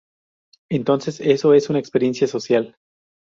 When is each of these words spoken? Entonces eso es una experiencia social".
Entonces 0.71 1.19
eso 1.19 1.53
es 1.53 1.69
una 1.69 1.77
experiencia 1.77 2.25
social". 2.25 2.75